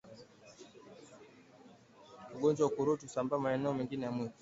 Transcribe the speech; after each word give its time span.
Ugonjwa 2.35 2.67
wa 2.67 2.73
ukurutu 2.73 3.05
husambaa 3.05 3.37
maeneo 3.39 3.73
mengine 3.73 4.05
ya 4.05 4.11
mwili 4.11 4.33